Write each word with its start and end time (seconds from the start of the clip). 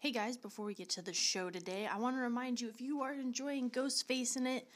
Hey 0.00 0.12
guys, 0.12 0.36
before 0.36 0.64
we 0.64 0.74
get 0.74 0.90
to 0.90 1.02
the 1.02 1.12
show 1.12 1.50
today, 1.50 1.88
I 1.92 1.98
want 1.98 2.14
to 2.14 2.20
remind 2.20 2.60
you 2.60 2.68
if 2.68 2.80
you 2.80 3.02
are 3.02 3.12
enjoying 3.12 3.68
Ghost 3.68 4.06
Facing 4.06 4.46
It, 4.46 4.68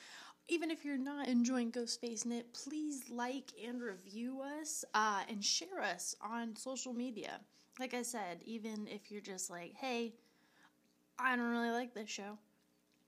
even 0.48 0.69
if 0.69 0.85
you're 0.85 0.98
not 0.98 1.29
enjoying 1.29 1.71
Ghost 1.71 2.01
Facing 2.01 2.33
It, 2.33 2.53
please 2.53 3.04
like 3.09 3.53
and 3.64 3.80
review 3.80 4.40
us 4.40 4.85
uh, 4.95 5.21
and 5.29 5.45
share 5.45 5.80
us 5.80 6.16
on 6.21 6.56
social 6.56 6.93
media. 6.93 7.38
Like 7.79 7.95
I 7.95 8.03
said, 8.03 8.43
even 8.45 8.88
if 8.88 9.12
you're 9.12 9.21
just 9.21 9.48
like, 9.48 9.74
hey, 9.74 10.13
I 11.21 11.37
don't 11.37 11.53
really 11.53 11.71
like 11.71 11.95
this 11.95 12.11
show, 12.11 12.37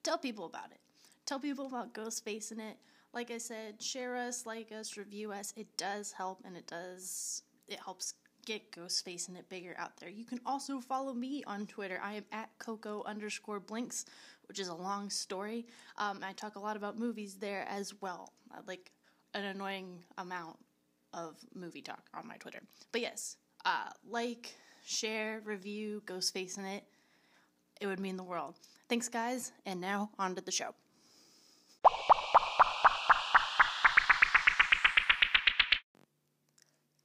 tell 0.04 0.16
people 0.16 0.46
about 0.46 0.70
it. 0.70 0.78
Tell 1.26 1.40
people 1.40 1.66
about 1.66 1.94
Ghost 1.94 2.24
Facing 2.24 2.60
It. 2.60 2.76
Like 3.12 3.32
I 3.32 3.38
said, 3.38 3.82
share 3.82 4.14
us, 4.14 4.46
like 4.46 4.70
us, 4.70 4.96
review 4.96 5.32
us. 5.32 5.52
It 5.56 5.76
does 5.76 6.12
help 6.12 6.42
and 6.44 6.56
it 6.56 6.68
does, 6.68 7.42
it 7.66 7.80
helps 7.84 8.14
get 8.44 8.72
Ghostface 8.72 9.02
Facing 9.02 9.36
It 9.36 9.48
bigger 9.48 9.74
out 9.78 9.96
there. 9.98 10.08
You 10.08 10.24
can 10.24 10.40
also 10.46 10.80
follow 10.80 11.12
me 11.12 11.42
on 11.46 11.66
Twitter. 11.66 12.00
I 12.02 12.14
am 12.14 12.24
at 12.32 12.50
Coco 12.58 13.02
underscore 13.06 13.60
Blinks, 13.60 14.04
which 14.48 14.58
is 14.58 14.68
a 14.68 14.74
long 14.74 15.10
story. 15.10 15.66
Um, 15.98 16.20
I 16.22 16.32
talk 16.32 16.56
a 16.56 16.60
lot 16.60 16.76
about 16.76 16.98
movies 16.98 17.34
there 17.34 17.66
as 17.68 17.94
well, 18.00 18.32
uh, 18.52 18.60
like 18.66 18.92
an 19.34 19.44
annoying 19.44 20.04
amount 20.18 20.56
of 21.12 21.36
movie 21.54 21.82
talk 21.82 22.02
on 22.14 22.26
my 22.26 22.36
Twitter. 22.36 22.60
But 22.92 23.00
yes, 23.00 23.36
uh, 23.64 23.90
like, 24.08 24.54
share, 24.84 25.40
review, 25.44 26.02
Ghostface 26.06 26.32
Facing 26.32 26.64
It. 26.64 26.84
It 27.80 27.86
would 27.86 28.00
mean 28.00 28.16
the 28.16 28.24
world. 28.24 28.56
Thanks, 28.88 29.08
guys, 29.08 29.52
and 29.66 29.80
now 29.80 30.10
on 30.18 30.34
to 30.34 30.40
the 30.40 30.52
show. 30.52 30.74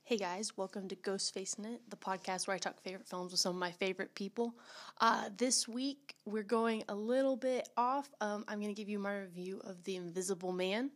Hey 0.09 0.18
guys, 0.18 0.58
welcome 0.58 0.88
to 0.88 0.95
Ghost 0.95 1.36
Facing 1.36 1.66
It, 1.66 1.81
the 1.88 1.95
podcast 1.95 2.48
where 2.48 2.55
I 2.55 2.58
talk 2.58 2.81
favorite 2.81 3.08
films 3.08 3.31
with 3.31 3.40
some 3.40 3.54
of 3.54 3.59
my 3.59 3.70
favorite 3.70 4.16
people. 4.16 4.55
Uh, 5.00 5.30
this 5.38 5.67
week 5.67 6.16
we're 6.26 6.41
going 6.41 6.84
a 6.90 6.95
little 6.95 7.36
bit 7.36 7.70
off. 7.77 8.09
Um, 8.20 8.44
I'm 8.48 8.59
going 8.59 8.73
to 8.73 8.81
give 8.81 8.89
you 8.89 8.98
my 8.98 9.20
review 9.20 9.61
of 9.66 9.83
The 9.83 9.98
Invisible 9.98 10.52
Man, 10.52 10.89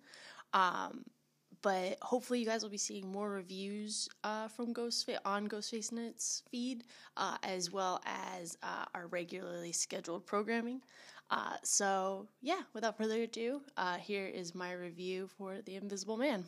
um, 0.56 1.06
but 1.62 2.00
hopefully 2.02 2.40
you 2.40 2.48
guys 2.48 2.64
will 2.64 2.72
be 2.72 2.78
seeing 2.78 3.12
more 3.12 3.30
reviews 3.30 4.10
uh, 4.24 4.48
from 4.48 4.74
Ghost 4.74 5.08
on 5.26 5.46
Ghost 5.46 5.70
Facing 5.70 6.00
It's 6.00 6.42
feed, 6.50 6.84
uh, 7.16 7.38
as 7.44 7.72
well 7.72 8.02
as 8.08 8.58
uh, 8.64 8.86
our 8.96 9.06
regularly 9.06 9.74
scheduled 9.74 10.26
programming. 10.26 10.82
Uh, 11.30 11.58
so 11.62 12.28
yeah, 12.42 12.62
without 12.74 12.98
further 12.98 13.22
ado, 13.22 13.62
uh, 13.78 13.98
here 13.98 14.26
is 14.26 14.56
my 14.56 14.72
review 14.72 15.30
for 15.38 15.62
The 15.64 15.76
Invisible 15.76 16.18
Man. 16.18 16.46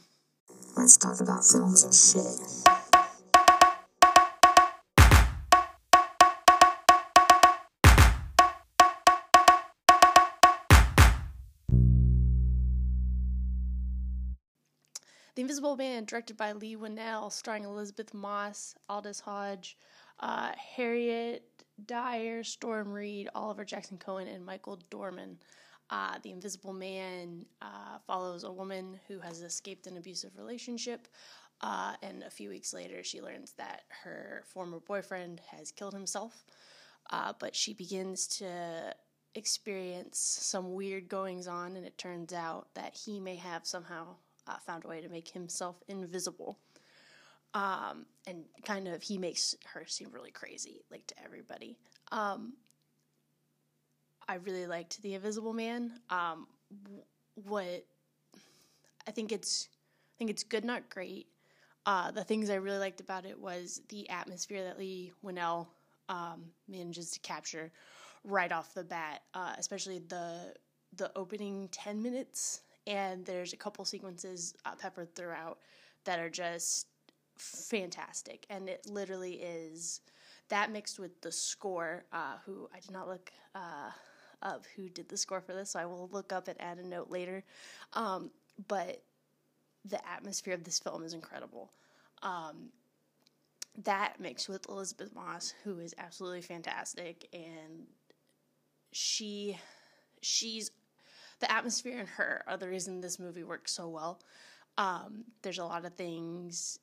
Let's 0.78 0.98
talk 0.98 1.20
about 1.22 1.44
films 1.44 1.84
and 1.84 1.94
shit. 1.94 2.76
The 15.36 15.42
Invisible 15.42 15.76
Man, 15.76 16.06
directed 16.06 16.38
by 16.38 16.54
Leigh 16.54 16.78
Whannell, 16.78 17.30
starring 17.32 17.66
Elisabeth 17.66 18.14
Moss, 18.14 18.76
Aldis 18.88 19.20
Hodge, 19.20 19.78
uh, 20.22 20.52
Harriet 20.56 21.44
Dyer, 21.86 22.44
Storm 22.44 22.94
Reid, 22.94 23.28
Oliver 23.36 23.66
Jackson 23.66 23.98
Cohen, 23.98 24.28
and 24.28 24.46
Michael 24.46 24.80
Dorman. 24.90 25.40
Uh, 25.90 26.18
the 26.24 26.32
Invisible 26.32 26.74
Man 26.74 27.46
uh, 27.62 28.00
follows 28.08 28.44
a 28.44 28.52
woman 28.52 29.00
who 29.08 29.20
has 29.20 29.42
escaped 29.42 29.88
an 29.88 29.98
abusive 29.98 30.32
relationship, 30.38 31.08
uh, 31.62 31.94
and 32.02 32.24
a 32.24 32.30
few 32.30 32.50
weeks 32.50 32.74
later, 32.74 33.04
she 33.04 33.22
learns 33.22 33.54
that 33.54 33.84
her 34.04 34.44
former 34.48 34.80
boyfriend 34.80 35.42
has 35.52 35.72
killed 35.72 35.94
himself. 35.94 36.46
Uh, 37.12 37.34
but 37.40 37.56
she 37.56 37.74
begins 37.74 38.26
to 38.26 38.94
experience 39.36 40.18
some 40.42 40.74
weird 40.74 41.08
goings 41.08 41.48
on, 41.48 41.76
and 41.76 41.86
it 41.86 41.98
turns 41.98 42.34
out 42.34 42.68
that 42.74 42.96
he 42.96 43.20
may 43.20 43.36
have 43.36 43.66
somehow 43.66 44.16
uh, 44.48 44.58
found 44.66 44.86
a 44.86 44.88
way 44.88 45.02
to 45.02 45.10
make 45.10 45.30
himself 45.30 45.76
invisible. 45.88 46.58
Um, 47.54 48.06
and 48.28 48.46
kind 48.66 48.88
of, 48.88 49.04
he 49.04 49.18
makes 49.18 49.56
her 49.74 49.86
seem 49.88 50.10
really 50.12 50.32
crazy, 50.32 50.82
like 50.90 51.06
to 51.08 51.24
everybody. 51.24 51.78
Um, 52.12 52.54
I 54.28 54.36
really 54.36 54.66
liked 54.66 55.02
The 55.02 55.14
Invisible 55.14 55.54
Man. 55.54 55.94
Um, 56.10 56.48
what 57.36 57.86
I 59.08 59.12
think 59.12 59.32
it's 59.32 59.70
I 59.72 60.18
think 60.18 60.30
it's 60.30 60.44
good, 60.44 60.66
not 60.66 60.90
great. 60.90 61.28
Uh, 61.86 62.10
the 62.12 62.24
things 62.24 62.50
I 62.50 62.56
really 62.56 62.80
liked 62.80 63.02
about 63.02 63.26
it 63.26 63.40
was 63.40 63.82
the 63.90 64.10
atmosphere 64.10 64.64
that 64.64 64.80
Leigh 64.80 65.12
Whannell 65.24 65.68
um, 66.10 66.46
manages 66.68 67.12
to 67.12 67.20
capture 67.20 67.72
right 68.24 68.52
off 68.52 68.74
the 68.74 68.84
bat, 68.84 69.22
uh, 69.34 69.54
especially 69.58 70.00
the 70.00 70.54
the 70.96 71.12
opening 71.16 71.70
ten 71.72 72.02
minutes. 72.02 72.62
And 72.88 73.26
there's 73.26 73.54
a 73.54 73.58
couple 73.58 73.84
sequences 73.84 74.54
uh, 74.66 74.76
peppered 74.76 75.16
throughout 75.16 75.60
that 76.04 76.20
are 76.20 76.30
just 76.30 76.88
fantastic, 77.38 78.46
and 78.50 78.70
it 78.70 78.88
literally 78.90 79.34
is 79.34 80.02
that 80.50 80.72
mixed 80.72 81.00
with 81.00 81.22
the 81.22 81.32
score. 81.32 82.06
Uh, 82.12 82.38
who 82.46 82.70
I 82.74 82.80
did 82.80 82.92
not 82.92 83.08
look 83.08 83.32
uh, 83.54 83.92
of 84.42 84.66
who 84.76 84.90
did 84.90 85.10
the 85.10 85.18
score 85.18 85.42
for 85.42 85.54
this, 85.54 85.72
so 85.72 85.80
I 85.80 85.86
will 85.86 86.10
look 86.12 86.34
up 86.34 86.48
and 86.48 86.60
add 86.62 86.78
a 86.78 86.88
note 86.88 87.10
later. 87.10 87.44
Um, 87.94 88.32
but 88.68 89.02
the 89.84 90.06
atmosphere 90.08 90.54
of 90.54 90.64
this 90.64 90.80
film 90.80 91.04
is 91.04 91.14
incredible. 91.14 91.72
Um, 92.24 92.70
that 93.84 94.20
mixed 94.20 94.48
with 94.48 94.68
Elisabeth 94.70 95.14
Moss, 95.14 95.54
who 95.64 95.80
is 95.80 95.94
absolutely 95.98 96.42
fantastic, 96.42 97.28
and 97.34 97.86
she, 98.92 99.58
she's 100.22 100.72
the 101.40 101.52
atmosphere 101.52 102.00
and 102.00 102.08
her 102.08 102.44
are 102.48 102.58
the 102.58 102.70
reason 102.70 103.02
this 103.02 103.20
movie 103.20 103.44
works 103.44 103.74
so 103.74 103.90
well. 103.90 104.22
Um, 104.78 105.26
there's 105.42 105.60
a 105.60 105.66
lot 105.66 105.86
of 105.86 105.94
things 105.94 106.80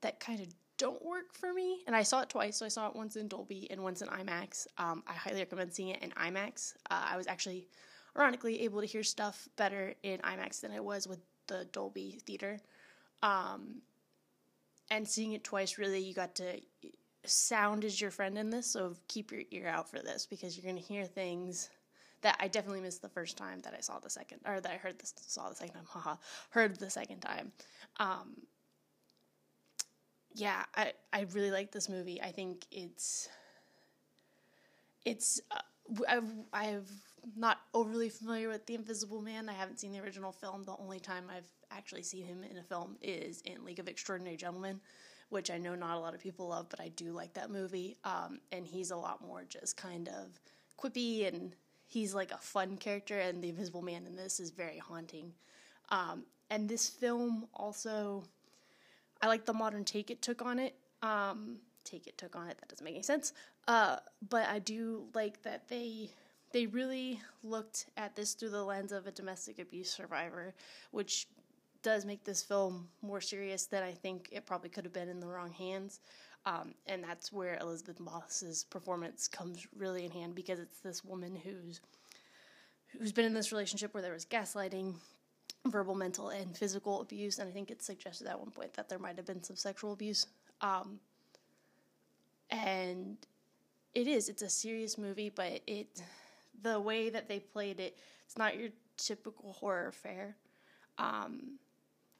that 0.00 0.20
kind 0.20 0.40
of 0.40 0.48
don't 0.78 1.04
work 1.04 1.32
for 1.32 1.52
me. 1.52 1.82
And 1.86 1.94
I 1.94 2.02
saw 2.02 2.22
it 2.22 2.28
twice. 2.28 2.56
So 2.56 2.66
I 2.66 2.68
saw 2.68 2.88
it 2.88 2.96
once 2.96 3.16
in 3.16 3.28
Dolby 3.28 3.68
and 3.70 3.82
once 3.82 4.02
in 4.02 4.08
IMAX. 4.08 4.66
Um, 4.78 5.02
I 5.06 5.12
highly 5.12 5.40
recommend 5.40 5.72
seeing 5.72 5.90
it 5.90 6.02
in 6.02 6.10
IMAX. 6.10 6.74
Uh, 6.90 7.06
I 7.10 7.16
was 7.16 7.26
actually, 7.26 7.68
ironically, 8.16 8.62
able 8.62 8.80
to 8.80 8.86
hear 8.86 9.02
stuff 9.02 9.48
better 9.56 9.94
in 10.02 10.18
IMAX 10.20 10.60
than 10.60 10.72
I 10.72 10.80
was 10.80 11.06
with 11.06 11.20
the 11.46 11.66
Dolby 11.72 12.18
theater. 12.24 12.58
Um, 13.22 13.82
and 14.90 15.06
seeing 15.06 15.32
it 15.32 15.44
twice, 15.44 15.78
really, 15.78 16.00
you 16.00 16.14
got 16.14 16.34
to. 16.36 16.60
Sound 17.24 17.84
is 17.84 18.00
your 18.00 18.10
friend 18.10 18.36
in 18.36 18.50
this, 18.50 18.66
so 18.66 18.96
keep 19.06 19.30
your 19.30 19.42
ear 19.52 19.68
out 19.68 19.88
for 19.88 20.00
this 20.00 20.26
because 20.26 20.56
you're 20.56 20.64
going 20.64 20.82
to 20.82 20.82
hear 20.82 21.04
things 21.04 21.70
that 22.22 22.36
I 22.40 22.48
definitely 22.48 22.80
missed 22.80 23.02
the 23.02 23.08
first 23.08 23.36
time 23.36 23.60
that 23.60 23.74
I 23.76 23.80
saw 23.80 24.00
the 24.00 24.10
second, 24.10 24.40
or 24.44 24.60
that 24.60 24.72
I 24.72 24.76
heard 24.76 24.98
this, 24.98 25.14
saw 25.28 25.48
the 25.48 25.54
second 25.54 25.74
time, 25.74 25.84
haha, 25.88 26.16
heard 26.50 26.76
the 26.78 26.90
second 26.90 27.20
time. 27.20 27.52
Um, 27.98 28.34
yeah, 30.34 30.64
I 30.74 30.92
I 31.12 31.26
really 31.32 31.50
like 31.50 31.72
this 31.72 31.88
movie. 31.88 32.20
I 32.20 32.32
think 32.32 32.66
it's 32.70 33.28
it's 35.04 35.40
uh, 35.50 35.60
I've 36.08 36.32
I've 36.52 36.90
not 37.36 37.58
overly 37.74 38.08
familiar 38.08 38.48
with 38.48 38.66
The 38.66 38.74
Invisible 38.74 39.22
Man. 39.22 39.48
I 39.48 39.52
haven't 39.52 39.80
seen 39.80 39.92
the 39.92 40.00
original 40.00 40.32
film. 40.32 40.64
The 40.64 40.76
only 40.78 41.00
time 41.00 41.24
I've 41.30 41.50
actually 41.70 42.02
seen 42.02 42.26
him 42.26 42.44
in 42.48 42.58
a 42.58 42.62
film 42.62 42.96
is 43.00 43.42
in 43.42 43.64
League 43.64 43.78
of 43.78 43.88
Extraordinary 43.88 44.36
Gentlemen, 44.36 44.80
which 45.28 45.50
I 45.50 45.58
know 45.58 45.74
not 45.74 45.96
a 45.96 46.00
lot 46.00 46.14
of 46.14 46.20
people 46.20 46.48
love, 46.48 46.66
but 46.68 46.80
I 46.80 46.88
do 46.88 47.12
like 47.12 47.34
that 47.34 47.50
movie. 47.50 47.96
Um, 48.04 48.40
and 48.50 48.66
he's 48.66 48.90
a 48.90 48.96
lot 48.96 49.24
more 49.24 49.44
just 49.48 49.76
kind 49.76 50.08
of 50.08 50.40
quippy 50.78 51.28
and 51.28 51.54
he's 51.86 52.12
like 52.14 52.32
a 52.32 52.38
fun 52.38 52.76
character. 52.76 53.20
And 53.20 53.42
The 53.42 53.50
Invisible 53.50 53.82
Man 53.82 54.04
in 54.06 54.16
this 54.16 54.40
is 54.40 54.50
very 54.50 54.78
haunting. 54.78 55.32
Um, 55.90 56.24
and 56.50 56.68
this 56.68 56.88
film 56.88 57.46
also 57.54 58.24
I 59.22 59.28
like 59.28 59.44
the 59.44 59.52
modern 59.52 59.84
take 59.84 60.10
it 60.10 60.20
took 60.20 60.42
on 60.42 60.58
it. 60.58 60.74
Um, 61.02 61.58
take 61.84 62.06
it 62.06 62.18
took 62.18 62.36
on 62.36 62.48
it. 62.48 62.58
That 62.58 62.68
doesn't 62.68 62.84
make 62.84 62.94
any 62.94 63.02
sense. 63.02 63.32
Uh, 63.68 63.96
but 64.28 64.48
I 64.48 64.58
do 64.58 65.04
like 65.14 65.42
that 65.42 65.68
they 65.68 66.10
they 66.52 66.66
really 66.66 67.18
looked 67.42 67.86
at 67.96 68.14
this 68.14 68.34
through 68.34 68.50
the 68.50 68.62
lens 68.62 68.92
of 68.92 69.06
a 69.06 69.10
domestic 69.10 69.58
abuse 69.58 69.90
survivor, 69.90 70.54
which 70.90 71.26
does 71.82 72.04
make 72.04 72.24
this 72.24 72.42
film 72.42 72.88
more 73.00 73.20
serious 73.20 73.66
than 73.66 73.82
I 73.82 73.92
think 73.92 74.28
it 74.32 74.44
probably 74.44 74.68
could 74.68 74.84
have 74.84 74.92
been 74.92 75.08
in 75.08 75.18
the 75.18 75.26
wrong 75.26 75.50
hands. 75.50 76.00
Um, 76.44 76.74
and 76.86 77.02
that's 77.02 77.32
where 77.32 77.56
Elisabeth 77.60 78.00
Moss's 78.00 78.64
performance 78.64 79.28
comes 79.28 79.66
really 79.76 80.04
in 80.04 80.10
hand 80.10 80.34
because 80.34 80.58
it's 80.58 80.80
this 80.80 81.04
woman 81.04 81.36
who's 81.36 81.80
who's 82.98 83.12
been 83.12 83.24
in 83.24 83.32
this 83.32 83.52
relationship 83.52 83.94
where 83.94 84.02
there 84.02 84.12
was 84.12 84.26
gaslighting, 84.26 84.94
verbal, 85.66 85.94
mental, 85.94 86.30
and 86.30 86.56
physical 86.56 87.00
abuse. 87.00 87.38
And 87.38 87.48
I 87.48 87.52
think 87.52 87.70
it 87.70 87.82
suggested 87.82 88.26
at 88.26 88.38
one 88.38 88.50
point 88.50 88.74
that 88.74 88.88
there 88.88 88.98
might 88.98 89.16
have 89.16 89.26
been 89.26 89.42
some 89.42 89.56
sexual 89.56 89.92
abuse. 89.92 90.26
Um, 90.60 91.00
and 92.50 93.16
it 93.94 94.06
is, 94.06 94.28
it's 94.28 94.42
a 94.42 94.50
serious 94.50 94.98
movie, 94.98 95.30
but 95.30 95.60
it, 95.66 96.02
the 96.62 96.78
way 96.80 97.10
that 97.10 97.28
they 97.28 97.40
played 97.40 97.80
it, 97.80 97.98
it's 98.24 98.36
not 98.36 98.58
your 98.58 98.70
typical 98.96 99.52
horror 99.52 99.88
affair. 99.88 100.36
Um, 100.98 101.58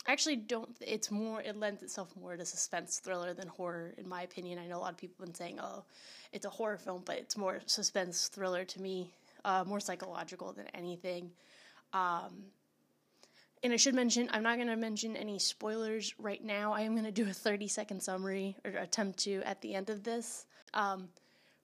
I 0.07 0.13
actually 0.13 0.37
don't. 0.37 0.77
It's 0.81 1.11
more. 1.11 1.41
It 1.43 1.57
lends 1.57 1.83
itself 1.83 2.13
more 2.21 2.37
to 2.37 2.45
suspense 2.45 2.99
thriller 2.99 3.35
than 3.35 3.47
horror, 3.47 3.95
in 3.97 4.09
my 4.09 4.23
opinion. 4.23 4.59
I 4.59 4.67
know 4.67 4.79
a 4.79 4.81
lot 4.81 4.91
of 4.91 4.97
people 4.97 5.15
have 5.21 5.27
been 5.27 5.35
saying, 5.35 5.61
"Oh, 5.61 5.85
it's 6.33 6.45
a 6.45 6.51
horror 6.51 6.77
film," 6.77 7.03
but 7.05 7.19
it's 7.19 7.37
more 7.37 7.61
suspense 7.67 8.27
thriller 8.27 8.65
to 8.65 8.81
me, 8.81 9.15
uh, 9.45 9.63
more 9.65 9.79
psychological 9.79 10.53
than 10.53 10.67
anything. 10.75 11.31
Um, 11.93 12.47
and 13.63 13.73
I 13.73 13.77
should 13.77 13.95
mention, 13.95 14.29
I'm 14.33 14.43
not 14.43 14.57
going 14.57 14.69
to 14.69 14.77
mention 14.77 15.17
any 15.17 15.39
spoilers 15.39 16.15
right 16.19 16.43
now. 16.43 16.73
I 16.73 16.81
am 16.81 16.93
going 16.95 17.05
to 17.05 17.13
do 17.13 17.29
a 17.29 17.33
30 17.33 17.69
second 17.69 18.03
summary 18.03 18.57
or 18.65 18.73
attempt 18.73 19.21
to 19.21 19.43
at 19.45 19.61
the 19.61 19.75
end 19.75 19.89
of 19.89 20.03
this. 20.03 20.47
Um, 20.75 21.09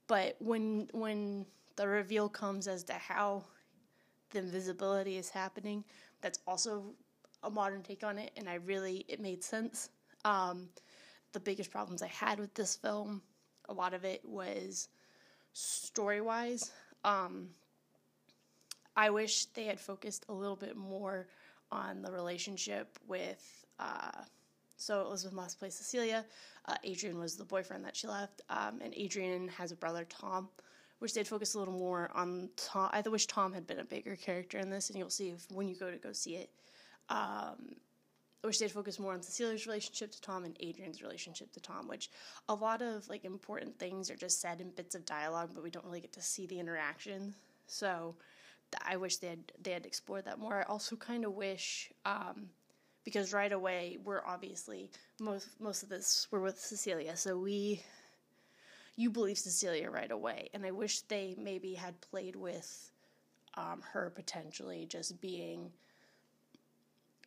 but 0.07 0.37
when 0.39 0.89
when 0.93 1.47
the 1.77 1.87
reveal 1.87 2.29
comes 2.29 2.67
as 2.67 2.83
to 2.85 2.95
how 2.95 3.45
the 4.31 4.41
invisibility 4.41 5.17
is 5.17 5.29
happening, 5.29 5.85
that's 6.21 6.39
also 6.47 6.95
a 7.43 7.51
modern 7.51 7.83
take 7.83 8.03
on 8.03 8.19
it, 8.19 8.33
and 8.37 8.49
I 8.49 8.55
really 8.55 9.05
it 9.09 9.21
made 9.21 9.45
sense. 9.45 9.91
Um, 10.25 10.69
the 11.33 11.41
biggest 11.41 11.71
problems 11.71 12.03
I 12.03 12.09
had 12.09 12.41
with 12.41 12.55
this 12.55 12.75
film, 12.75 13.23
a 13.69 13.73
lot 13.73 13.95
of 13.95 14.05
it 14.05 14.25
was 14.25 14.89
story 15.53 16.21
wise. 16.21 16.73
Um, 17.05 17.51
I 18.97 19.11
wish 19.11 19.47
they 19.47 19.65
had 19.65 19.79
focused 19.79 20.25
a 20.29 20.33
little 20.33 20.57
bit 20.57 20.77
more 20.77 21.29
on 21.71 22.03
the 22.03 22.11
relationship 22.11 22.99
with. 23.07 23.65
Uh, 23.79 24.23
so 24.77 25.01
Elisabeth 25.03 25.35
Moss 25.35 25.55
plays 25.55 25.75
Cecilia. 25.75 26.25
Uh, 26.67 26.77
Adrian 26.85 27.19
was 27.19 27.37
the 27.37 27.45
boyfriend 27.45 27.85
that 27.85 27.97
she 27.97 28.07
left, 28.07 28.43
um, 28.49 28.81
and 28.81 28.95
Adrian 28.97 29.49
has 29.49 29.73
a 29.73 29.77
brother 29.77 30.07
Tom. 30.09 30.49
Wish 31.01 31.13
they'd 31.13 31.29
focus 31.29 31.55
a 31.55 31.59
little 31.59 31.75
more 31.75 32.11
on 32.15 32.49
Tom. 32.57 32.91
I 32.93 33.01
wish 33.03 33.27
Tom 33.27 33.53
had 33.53 33.67
been 33.67 33.81
a 33.81 33.85
bigger 33.85 34.17
character 34.17 34.59
in 34.59 34.69
this, 34.71 34.91
and 34.91 34.99
you'll 34.99 35.11
see 35.11 35.29
if 35.31 35.47
when 35.53 35.69
you 35.69 35.77
go 35.77 35.91
to 35.91 35.97
go 35.97 36.13
see 36.13 36.37
it. 36.37 36.51
Um, 37.09 37.77
wish 38.49 38.59
they'd 38.59 38.73
focus 38.73 38.99
more 38.99 39.13
on 39.13 39.23
Cecilia's 39.23 39.67
relationship 39.67 40.11
to 40.11 40.21
Tom 40.21 40.45
and 40.45 40.57
Adrian's 40.59 41.03
relationship 41.03 41.53
to 41.53 41.61
Tom, 41.61 41.87
which 41.87 42.11
a 42.49 42.55
lot 42.55 42.83
of 42.83 43.09
like 43.09 43.25
important 43.25 43.79
things 43.79 44.11
are 44.11 44.17
just 44.17 44.41
said 44.41 44.61
in 44.61 44.71
bits 44.71 44.95
of 44.95 45.05
dialogue, 45.05 45.51
but 45.55 45.63
we 45.63 45.71
don't 45.71 45.85
really 45.85 46.01
get 46.01 46.13
to 46.13 46.23
see 46.23 46.47
the 46.47 46.59
interaction. 46.59 47.35
So 47.67 48.15
I 48.87 48.97
wish 48.97 49.17
they 49.17 49.29
had 49.29 49.53
they 49.63 49.73
had 49.73 49.87
explored 49.87 50.25
that 50.27 50.39
more. 50.39 50.61
I 50.61 50.63
also 50.65 50.97
kind 50.97 51.25
of 51.25 51.35
wish 51.35 51.91
um, 52.05 52.49
because 53.05 53.33
right 53.33 53.53
away 53.53 53.99
we're 54.05 54.25
obviously 54.27 54.91
most 55.21 55.49
most 55.61 55.83
of 55.83 55.89
this 55.89 56.27
we're 56.31 56.41
with 56.41 56.59
Cecilia, 56.59 57.17
so 57.17 57.39
we 57.39 57.83
you 58.97 59.11
believe 59.11 59.39
Cecilia 59.39 59.91
right 59.91 60.11
away, 60.11 60.51
and 60.55 60.67
I 60.67 60.73
wish 60.73 61.03
they 61.03 61.37
maybe 61.39 61.75
had 61.75 62.01
played 62.01 62.35
with 62.37 62.91
um, 63.55 63.81
her 63.93 64.11
potentially 64.11 64.87
just 64.87 65.21
being 65.21 65.71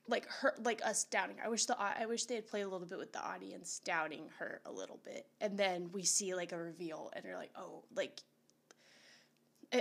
like 0.07 0.27
her 0.27 0.53
like 0.63 0.81
us 0.85 1.05
doubting. 1.05 1.37
I 1.43 1.49
wish 1.49 1.65
the 1.65 1.79
I 1.79 2.05
wish 2.05 2.25
they 2.25 2.35
had 2.35 2.47
played 2.47 2.63
a 2.63 2.67
little 2.67 2.85
bit 2.85 2.97
with 2.97 3.13
the 3.13 3.23
audience 3.23 3.81
doubting 3.83 4.25
her 4.37 4.61
a 4.65 4.71
little 4.71 4.99
bit, 5.03 5.25
and 5.39 5.57
then 5.57 5.89
we 5.93 6.03
see 6.03 6.35
like 6.35 6.51
a 6.51 6.57
reveal, 6.57 7.11
and 7.15 7.23
you're 7.25 7.37
like, 7.37 7.51
oh, 7.55 7.83
like 7.95 8.21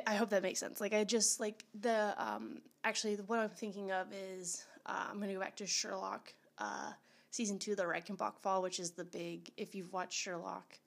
I 0.06 0.14
hope 0.14 0.30
that 0.30 0.42
makes 0.42 0.60
sense. 0.60 0.80
Like 0.80 0.92
I 0.94 1.04
just 1.04 1.40
like 1.40 1.64
the 1.80 2.14
um 2.16 2.58
actually 2.84 3.16
what 3.26 3.38
I'm 3.38 3.48
thinking 3.48 3.90
of 3.90 4.06
is 4.12 4.64
uh, 4.86 5.06
I'm 5.10 5.20
gonna 5.20 5.34
go 5.34 5.40
back 5.40 5.56
to 5.56 5.66
Sherlock 5.66 6.32
uh 6.58 6.92
season 7.30 7.58
two, 7.58 7.74
the 7.74 7.82
Reichenbach 7.82 8.38
Fall, 8.38 8.62
which 8.62 8.78
is 8.80 8.92
the 8.92 9.04
big 9.04 9.50
if 9.56 9.74
you've 9.74 9.92
watched 9.92 10.18
Sherlock, 10.18 10.78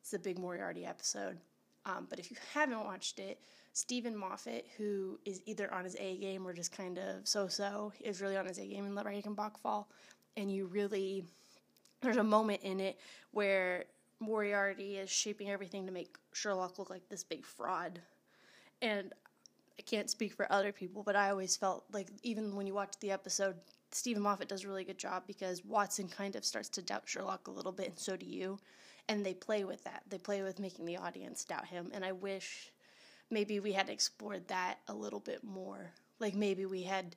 it's 0.00 0.10
the 0.10 0.18
big 0.18 0.38
Moriarty 0.38 0.86
episode. 0.86 1.38
Um, 1.84 2.06
but 2.08 2.20
if 2.20 2.30
you 2.30 2.36
haven't 2.54 2.84
watched 2.84 3.18
it, 3.18 3.40
Steven 3.72 4.16
Moffat, 4.16 4.66
who 4.76 5.18
is 5.24 5.40
either 5.46 5.72
on 5.74 5.84
his 5.84 5.96
A 5.98 6.16
game 6.18 6.46
or 6.46 6.52
just 6.52 6.70
kind 6.70 6.98
of 6.98 7.26
so 7.26 7.48
so, 7.48 7.92
is 8.00 8.20
really 8.20 8.36
on 8.36 8.46
his 8.46 8.58
A 8.58 8.66
game 8.66 8.86
in 8.86 8.94
the 8.94 9.02
Reichenbach 9.02 9.58
Fall, 9.58 9.88
and 10.36 10.52
you 10.52 10.66
really 10.66 11.24
there's 12.00 12.16
a 12.16 12.24
moment 12.24 12.60
in 12.62 12.78
it 12.78 12.98
where 13.32 13.84
Moriarty 14.20 14.96
is 14.96 15.10
shaping 15.10 15.50
everything 15.50 15.86
to 15.86 15.92
make 15.92 16.16
Sherlock 16.32 16.78
look 16.78 16.90
like 16.90 17.08
this 17.08 17.24
big 17.24 17.44
fraud 17.44 18.00
and 18.82 19.12
I 19.78 19.82
can't 19.82 20.10
speak 20.10 20.34
for 20.34 20.50
other 20.52 20.72
people, 20.72 21.02
but 21.02 21.16
I 21.16 21.30
always 21.30 21.56
felt 21.56 21.84
like 21.92 22.08
even 22.22 22.54
when 22.54 22.66
you 22.66 22.74
watch 22.74 22.94
the 23.00 23.10
episode, 23.10 23.56
Steven 23.92 24.22
Moffat 24.22 24.48
does 24.48 24.64
a 24.64 24.68
really 24.68 24.84
good 24.84 24.98
job 24.98 25.22
because 25.26 25.64
Watson 25.64 26.08
kind 26.08 26.36
of 26.36 26.44
starts 26.44 26.68
to 26.70 26.82
doubt 26.82 27.04
Sherlock 27.06 27.46
a 27.46 27.50
little 27.50 27.72
bit, 27.72 27.88
and 27.88 27.98
so 27.98 28.16
do 28.16 28.26
you. 28.26 28.58
And 29.08 29.24
they 29.24 29.34
play 29.34 29.64
with 29.64 29.82
that. 29.84 30.02
They 30.08 30.18
play 30.18 30.42
with 30.42 30.60
making 30.60 30.84
the 30.84 30.96
audience 30.96 31.44
doubt 31.44 31.66
him. 31.66 31.90
And 31.92 32.04
I 32.04 32.12
wish 32.12 32.70
maybe 33.30 33.60
we 33.60 33.72
had 33.72 33.88
explored 33.88 34.46
that 34.48 34.78
a 34.88 34.94
little 34.94 35.20
bit 35.20 35.42
more. 35.42 35.90
Like 36.20 36.34
maybe 36.34 36.66
we 36.66 36.82
had, 36.82 37.16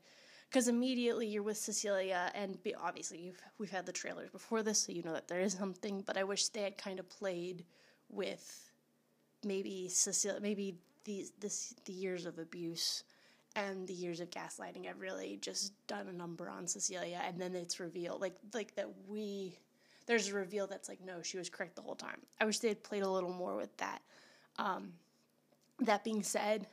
because 0.50 0.68
immediately 0.68 1.28
you're 1.28 1.44
with 1.44 1.58
Cecilia, 1.58 2.32
and 2.34 2.62
be, 2.64 2.74
obviously 2.76 3.34
we've 3.58 3.70
had 3.70 3.86
the 3.86 3.92
trailers 3.92 4.30
before 4.30 4.64
this, 4.64 4.80
so 4.80 4.92
you 4.92 5.04
know 5.04 5.14
that 5.14 5.28
there 5.28 5.42
is 5.42 5.54
something. 5.54 6.02
But 6.02 6.18
I 6.18 6.24
wish 6.24 6.48
they 6.48 6.64
had 6.64 6.78
kind 6.78 7.00
of 7.00 7.10
played 7.10 7.66
with 8.10 8.72
maybe 9.44 9.88
Cecilia, 9.90 10.40
maybe 10.42 10.80
these 11.06 11.32
this 11.40 11.74
the 11.86 11.94
years 11.94 12.26
of 12.26 12.38
abuse 12.40 13.04
and 13.56 13.88
the 13.88 13.94
years 13.94 14.20
of 14.20 14.30
gaslighting 14.30 14.86
have 14.86 15.00
really 15.00 15.38
just 15.42 15.72
done 15.88 16.08
a 16.08 16.14
number 16.14 16.50
on 16.50 16.68
Cecilia 16.68 17.22
and 17.26 17.40
then 17.40 17.56
it's 17.56 17.80
revealed 17.80 18.20
like 18.20 18.36
like 18.54 18.76
that 18.76 18.90
we 19.08 19.58
there's 20.08 20.28
a 20.28 20.34
reveal 20.34 20.68
that's 20.68 20.90
like 20.90 21.00
no 21.04 21.22
she 21.22 21.38
was 21.38 21.50
correct 21.50 21.76
the 21.76 21.82
whole 21.82 21.96
time. 21.96 22.20
I 22.42 22.46
wish 22.46 22.60
they 22.60 22.68
had 22.68 22.84
played 22.84 23.04
a 23.04 23.10
little 23.10 23.34
more 23.34 23.56
with 23.56 23.76
that. 23.78 24.02
Um, 24.58 24.94
that 25.80 26.04
being 26.04 26.24
said 26.24 26.68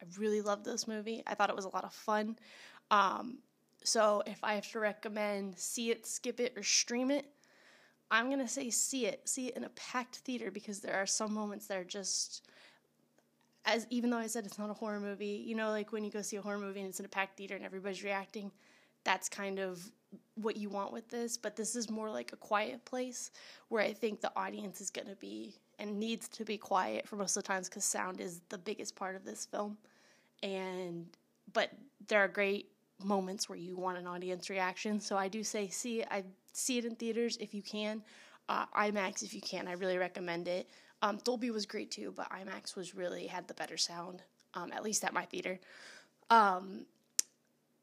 I 0.00 0.06
really 0.18 0.40
loved 0.40 0.64
this 0.64 0.88
movie. 0.88 1.22
I 1.26 1.34
thought 1.34 1.50
it 1.50 1.56
was 1.56 1.64
a 1.64 1.70
lot 1.70 1.84
of 1.84 1.92
fun. 1.92 2.36
Um, 2.90 3.38
so 3.84 4.22
if 4.26 4.42
I 4.42 4.54
have 4.54 4.70
to 4.72 4.78
recommend 4.80 5.58
see 5.58 5.90
it 5.90 6.06
skip 6.06 6.40
it 6.40 6.54
or 6.56 6.62
stream 6.62 7.10
it 7.10 7.26
I'm 8.10 8.30
gonna 8.30 8.48
say 8.48 8.70
see 8.70 9.06
it. 9.06 9.28
See 9.28 9.48
it 9.48 9.56
in 9.56 9.64
a 9.64 9.68
packed 9.70 10.16
theater 10.18 10.50
because 10.50 10.80
there 10.80 10.94
are 10.94 11.06
some 11.06 11.34
moments 11.34 11.66
that 11.66 11.76
are 11.76 11.84
just 11.84 12.48
as 13.68 13.86
even 13.90 14.08
though 14.08 14.18
I 14.18 14.26
said 14.26 14.46
it's 14.46 14.58
not 14.58 14.70
a 14.70 14.74
horror 14.74 14.98
movie, 14.98 15.44
you 15.46 15.54
know, 15.54 15.68
like 15.68 15.92
when 15.92 16.02
you 16.02 16.10
go 16.10 16.22
see 16.22 16.36
a 16.36 16.42
horror 16.42 16.58
movie 16.58 16.80
and 16.80 16.88
it's 16.88 16.98
in 16.98 17.04
a 17.04 17.08
packed 17.08 17.36
theater 17.36 17.54
and 17.54 17.64
everybody's 17.64 18.02
reacting, 18.02 18.50
that's 19.04 19.28
kind 19.28 19.58
of 19.58 19.90
what 20.36 20.56
you 20.56 20.70
want 20.70 20.90
with 20.90 21.06
this. 21.08 21.36
But 21.36 21.54
this 21.54 21.76
is 21.76 21.90
more 21.90 22.10
like 22.10 22.32
a 22.32 22.36
quiet 22.36 22.82
place 22.86 23.30
where 23.68 23.82
I 23.82 23.92
think 23.92 24.22
the 24.22 24.32
audience 24.34 24.80
is 24.80 24.88
going 24.88 25.06
to 25.08 25.16
be 25.16 25.54
and 25.78 26.00
needs 26.00 26.28
to 26.28 26.44
be 26.44 26.56
quiet 26.56 27.06
for 27.06 27.16
most 27.16 27.36
of 27.36 27.42
the 27.42 27.46
times 27.46 27.68
because 27.68 27.84
sound 27.84 28.20
is 28.22 28.40
the 28.48 28.56
biggest 28.56 28.96
part 28.96 29.14
of 29.14 29.24
this 29.24 29.44
film. 29.44 29.76
And 30.42 31.06
but 31.52 31.70
there 32.08 32.20
are 32.20 32.28
great 32.28 32.70
moments 33.04 33.50
where 33.50 33.58
you 33.58 33.76
want 33.76 33.98
an 33.98 34.06
audience 34.06 34.48
reaction. 34.48 34.98
So 34.98 35.16
I 35.16 35.28
do 35.28 35.44
say 35.44 35.68
see 35.68 36.04
I 36.10 36.24
see 36.52 36.78
it 36.78 36.86
in 36.86 36.94
theaters 36.96 37.36
if 37.36 37.52
you 37.52 37.62
can. 37.62 38.02
Uh, 38.48 38.64
IMAX 38.74 39.22
if 39.22 39.34
you 39.34 39.42
can. 39.42 39.68
I 39.68 39.72
really 39.72 39.98
recommend 39.98 40.48
it. 40.48 40.70
Um, 41.02 41.18
Dolby 41.24 41.50
was 41.50 41.66
great 41.66 41.90
too, 41.90 42.12
but 42.16 42.30
IMAX 42.30 42.74
was 42.74 42.94
really 42.94 43.26
had 43.26 43.46
the 43.46 43.54
better 43.54 43.76
sound, 43.76 44.22
um, 44.54 44.72
at 44.72 44.82
least 44.82 45.04
at 45.04 45.12
my 45.12 45.24
theater. 45.24 45.58
Um, 46.30 46.86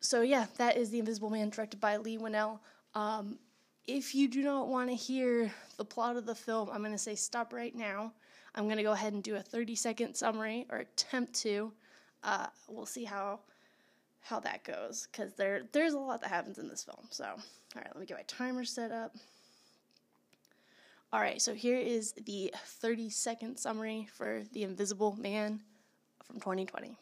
so 0.02 0.22
yeah, 0.22 0.46
that 0.58 0.78
is 0.78 0.90
The 0.90 1.00
Invisible 1.00 1.30
Man, 1.30 1.50
directed 1.50 1.80
by 1.80 1.98
Leigh 1.98 2.18
Whannell. 2.18 2.60
Um, 2.94 3.40
if 3.88 4.16
you 4.16 4.28
do 4.28 4.42
not 4.42 4.68
want 4.68 4.90
to 4.90 4.96
hear 4.96 5.52
the 5.78 5.86
plot 5.86 6.18
of 6.18 6.26
the 6.26 6.36
film, 6.36 6.70
I'm 6.72 6.80
going 6.80 6.92
to 6.92 6.98
say 6.98 7.16
stop 7.16 7.54
right 7.54 7.76
now. 7.76 8.14
I'm 8.54 8.66
going 8.66 8.78
to 8.78 8.84
go 8.84 8.94
ahead 8.94 9.14
and 9.14 9.22
do 9.22 9.36
a 9.36 9.42
30 9.42 9.76
second 9.76 10.16
summary 10.16 10.66
or 10.70 10.80
attempt 10.80 11.34
to. 11.42 11.72
Uh, 12.24 12.48
we'll 12.68 12.86
see 12.86 13.04
how 13.04 13.40
how 14.22 14.40
that 14.40 14.64
goes 14.64 15.08
because 15.12 15.36
there 15.36 15.64
there's 15.72 15.94
a 15.94 16.00
lot 16.00 16.20
that 16.22 16.30
happens 16.30 16.58
in 16.58 16.68
this 16.68 16.84
film. 16.84 17.06
So, 17.12 17.26
all 17.26 17.36
right, 17.76 17.88
let 17.94 18.00
me 18.00 18.06
get 18.08 18.18
my 18.18 18.24
timer 18.24 18.66
set 18.66 18.92
up. 18.92 19.16
All 21.16 21.22
right, 21.22 21.42
so 21.42 21.54
here 21.54 21.78
is 21.78 22.12
the 22.26 22.54
30 22.66 23.10
second 23.10 23.58
summary 23.58 24.06
for 24.18 24.44
The 24.52 24.64
Invisible 24.64 25.16
Man 25.18 25.62
from 26.26 26.42
2020. 26.42 26.98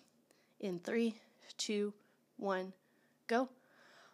In 0.59 0.77
three, 0.77 1.15
two, 1.57 1.91
one, 2.37 2.73
go. 3.25 3.49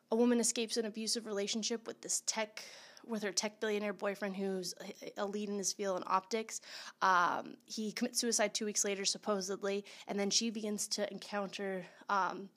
A 0.10 0.16
woman 0.16 0.40
escapes 0.40 0.78
an 0.78 0.86
abusive 0.86 1.26
relationship 1.26 1.86
with 1.86 2.00
this 2.00 2.24
tech 2.26 2.64
with 3.06 3.24
her 3.24 3.34
tech 3.34 3.60
billionaire 3.60 3.92
boyfriend 3.92 4.38
who's 4.38 4.74
a 5.18 5.26
lead 5.26 5.50
in 5.50 5.58
his 5.58 5.74
field 5.74 5.98
in 5.98 6.04
optics. 6.08 6.62
Um, 7.02 7.58
he 7.66 7.92
commits 7.92 8.22
suicide 8.22 8.54
two 8.54 8.64
weeks 8.64 8.86
later, 8.86 9.04
supposedly, 9.04 9.84
and 10.08 10.18
then 10.18 10.30
she 10.30 10.50
begins 10.50 10.88
to 10.90 11.12
encounter 11.12 11.86
um, 12.08 12.48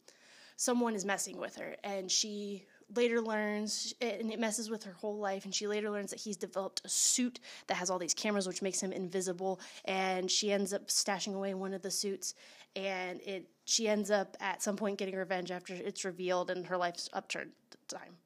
someone 0.54 0.94
is 0.94 1.04
messing 1.04 1.38
with 1.38 1.56
her, 1.56 1.74
and 1.82 2.08
she 2.08 2.66
later 2.94 3.20
learns, 3.20 3.94
and 4.00 4.32
it 4.32 4.38
messes 4.38 4.70
with 4.70 4.84
her 4.84 4.92
whole 4.92 5.18
life, 5.18 5.44
and 5.44 5.54
she 5.54 5.66
later 5.66 5.90
learns 5.90 6.10
that 6.10 6.20
he's 6.20 6.36
developed 6.36 6.82
a 6.84 6.88
suit 6.88 7.40
that 7.66 7.74
has 7.74 7.90
all 7.90 7.98
these 7.98 8.14
cameras, 8.14 8.46
which 8.46 8.62
makes 8.62 8.80
him 8.80 8.92
invisible, 8.92 9.60
and 9.84 10.30
she 10.30 10.52
ends 10.52 10.72
up 10.72 10.88
stashing 10.88 11.34
away 11.34 11.54
one 11.54 11.74
of 11.74 11.82
the 11.82 11.90
suits, 11.90 12.34
and 12.76 13.20
it 13.22 13.48
she 13.64 13.88
ends 13.88 14.10
up 14.10 14.36
at 14.40 14.62
some 14.62 14.76
point 14.76 14.98
getting 14.98 15.14
revenge 15.14 15.50
after 15.50 15.74
it's 15.74 16.04
revealed, 16.04 16.50
and 16.50 16.66
her 16.66 16.76
life's 16.76 17.08
upturned 17.12 17.52
time. 17.88 18.16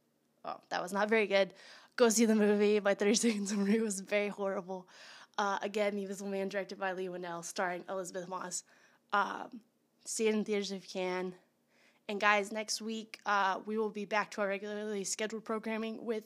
Oh, 0.45 0.61
that 0.71 0.83
was 0.83 0.93
not 0.93 1.09
very 1.09 1.27
good. 1.27 1.53
Go 1.97 2.09
see 2.09 2.25
the 2.25 2.35
movie. 2.35 2.81
My 2.81 2.95
30 2.95 3.15
second 3.15 3.47
summary 3.49 3.81
was 3.81 4.01
very 4.01 4.29
horrible. 4.29 4.89
Uh, 5.39 5.59
again, 5.61 5.99
Invisible 5.99 6.31
Man, 6.31 6.49
directed 6.49 6.79
by 6.79 6.93
Leigh 6.93 7.09
Whannell, 7.09 7.45
starring 7.45 7.85
Elisabeth 7.89 8.29
Moss. 8.29 8.65
Um, 9.13 9.61
see 10.05 10.29
it 10.29 10.35
in 10.35 10.45
theaters 10.45 10.73
if 10.73 10.83
you 10.83 11.01
can 11.01 11.35
And 12.09 12.21
guys, 12.21 12.53
next 12.53 12.81
week 12.81 13.19
uh, 13.27 13.61
we 13.67 13.79
will 13.79 13.91
be 13.91 14.05
back 14.05 14.31
to 14.33 14.41
our 14.41 14.49
regularly 14.49 15.05
scheduled 15.05 15.45
programming 15.45 16.05
with 16.05 16.25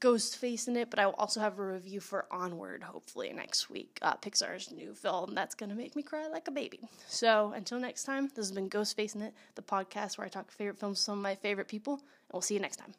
Ghostface 0.00 0.68
in 0.68 0.76
it, 0.76 0.88
but 0.88 0.98
I 0.98 1.06
will 1.06 1.14
also 1.14 1.40
have 1.40 1.58
a 1.58 1.66
review 1.66 2.00
for 2.00 2.26
Onward 2.30 2.82
hopefully 2.82 3.32
next 3.34 3.68
week. 3.68 3.98
Uh, 4.00 4.14
Pixar's 4.14 4.70
new 4.70 4.94
film 4.94 5.34
that's 5.34 5.54
going 5.54 5.70
to 5.70 5.76
make 5.76 5.94
me 5.96 6.02
cry 6.02 6.26
like 6.28 6.48
a 6.48 6.52
baby. 6.52 6.80
So 7.06 7.52
until 7.54 7.78
next 7.78 8.04
time, 8.04 8.28
this 8.28 8.46
has 8.46 8.52
been 8.52 8.70
Ghostface 8.70 9.14
in 9.14 9.22
it, 9.22 9.34
the 9.56 9.62
podcast 9.62 10.16
where 10.16 10.26
I 10.26 10.30
talk 10.30 10.50
favorite 10.50 10.78
films, 10.78 10.98
with 10.98 11.04
some 11.04 11.18
of 11.18 11.22
my 11.22 11.34
favorite 11.34 11.68
people, 11.68 11.94
and 11.94 12.02
we'll 12.32 12.42
see 12.42 12.54
you 12.54 12.60
next 12.60 12.76
time. 12.76 12.94